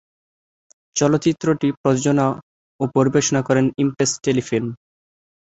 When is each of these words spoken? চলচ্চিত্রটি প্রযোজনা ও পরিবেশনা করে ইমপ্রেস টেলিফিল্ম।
চলচ্চিত্রটি 0.95 1.67
প্রযোজনা 1.81 2.25
ও 2.79 2.83
পরিবেশনা 2.95 3.41
করে 3.47 3.61
ইমপ্রেস 3.83 4.11
টেলিফিল্ম। 4.25 4.69